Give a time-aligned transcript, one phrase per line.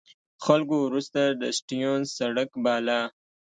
[0.45, 2.99] خلکو وروسته د سټیونز سړک باله.